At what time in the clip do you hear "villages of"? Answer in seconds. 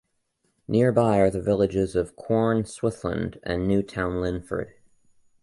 1.43-2.15